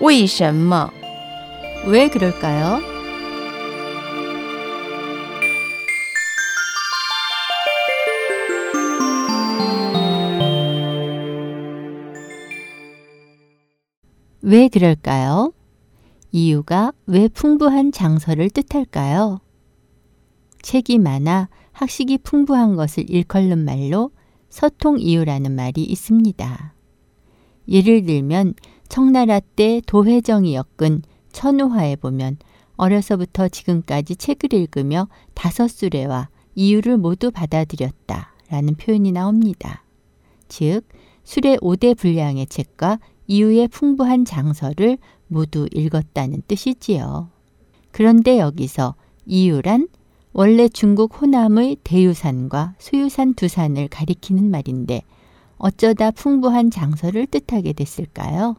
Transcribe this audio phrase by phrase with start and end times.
[0.00, 0.90] 为什么?
[1.86, 2.80] 왜 그럴까요?
[14.42, 15.52] 왜 그럴까요?
[16.30, 19.40] 이유가 왜 풍부한 장서를 뜻할까요?
[20.62, 24.12] 책이 많아 학식이 풍부한 것을 일컬는 말로
[24.48, 26.74] 서통 이유라는 말이 있습니다.
[27.68, 28.54] 예를 들면
[28.91, 32.35] 청나라 때 도회정이 엮은 천우화에 보면
[32.75, 39.85] 어려서부터 지금까지 책을 읽으며 다섯 수레와 이유를 모두 받아들였다 라는 표현이 나옵니다.
[40.49, 40.81] 즉,
[41.23, 44.97] 수레 5대 분량의 책과 이유의 풍부한 장서를
[45.29, 47.29] 모두 읽었다는 뜻이지요.
[47.91, 49.87] 그런데 여기서 이유란
[50.33, 55.03] 원래 중국 호남의 대유산과 수유산 두 산을 가리키는 말인데
[55.55, 58.57] 어쩌다 풍부한 장서를 뜻하게 됐을까요?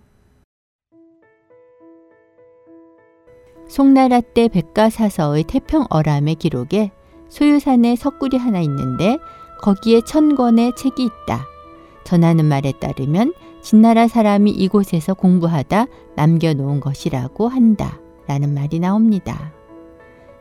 [3.73, 6.91] 송나라 때 백가사서의 태평어람의 기록에
[7.31, 9.17] 소유산에 석굴이 하나 있는데
[9.63, 11.47] 거기에 천 권의 책이 있다.
[12.05, 17.99] 전하는 말에 따르면 진나라 사람이 이곳에서 공부하다 남겨놓은 것이라고 한다.
[18.27, 19.55] 라는 말이 나옵니다.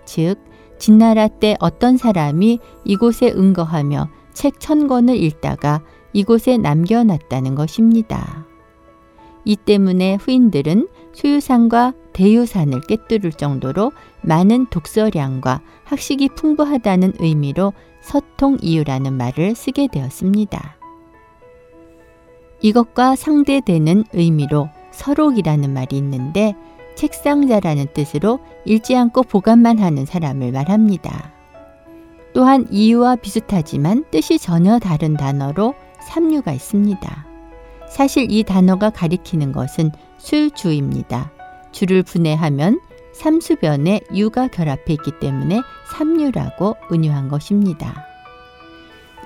[0.03, 0.35] 즉,
[0.77, 8.50] 진나라 때 어떤 사람이 이곳에 응거하며 책 천 권을 읽다가 이곳에 남겨놨다는 것입니다.
[9.45, 19.87] 이 때문에 후인들은 수유산과 대유산을 꿰뚫을 정도로 많은 독서량과 학식이 풍부하다는 의미로 서통이유라는 말을 쓰게
[19.87, 20.77] 되었습니다.
[22.61, 26.55] 이것과 상대되는 의미로 서록이라는 말이 있는데
[26.95, 31.31] 책상자라는 뜻으로 읽지 않고 보관만 하는 사람을 말합니다.
[32.33, 35.73] 또한 이유와 비슷하지만 뜻이 전혀 다른 단어로
[36.07, 37.30] 삼류가 있습니다.
[37.91, 41.31] 사실 이 단어가 가리키는 것은 술주입니다.
[41.73, 42.79] 주를 분해하면
[43.13, 48.05] 삼수변에 유가 결합해 있기 때문에 삼류라고 은유한 것입니다.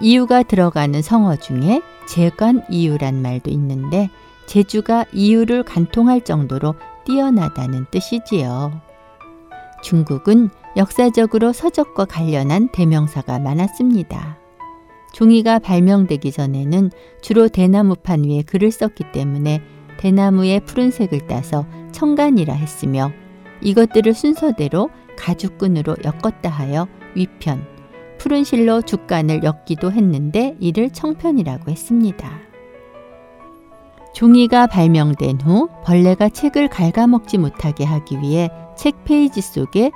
[0.01, 4.09] 이유가 들어가는 성어 중에 재관 이유란 말도 있는데
[4.47, 6.75] 제주가 이유를 간통할 정도로
[7.05, 8.81] 뛰어나다는 뜻이지요.
[9.83, 14.37] 중국은 역사적으로 서적과 관련한 대명사가 많았습니다.
[15.15, 19.61] 종이가 발명되기 전에는 주로 대나무판 위에 글을 썼기 때문에
[19.97, 23.13] 대나무의 푸른색을 따서 청간이라 했으며
[23.61, 27.65] 이것들을 순서대로 가죽끈으로 엮었다 하여 위편,
[28.17, 32.29] 푸른 실로 죽간을 엮기도 했는데 이를 청편이라고 했습니다.
[34.13, 39.91] 종이가 발명된 후 벌레가 책을 갉아먹지 못하게 하기 위해 책 페이지 속에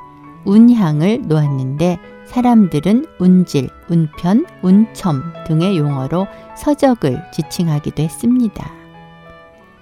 [0.45, 1.97] 운향을 놓았는데
[2.29, 8.71] 사람들은 운질, 운편, 운첨 등의 용어로 서적을 지칭하기도 했습니다.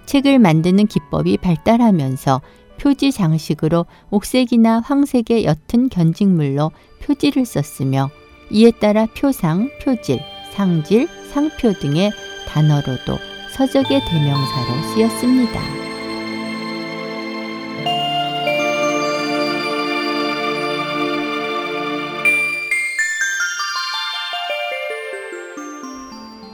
[0.05, 2.41] 책을 만드는 기법이 발달하면서
[2.79, 6.71] 표지 장식으로 옥색이나 황색의 옅은 견직물로
[7.03, 8.09] 표지를 썼으며
[8.49, 10.21] 이에 따라 표상, 표질,
[10.53, 12.11] 상질, 상표 등의
[12.47, 13.17] 단어로도
[13.57, 15.86] 서적의 대명사로 쓰였습니다.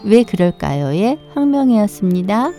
[0.03, 2.52] 왜 그럴까요의 황명혜였습니다.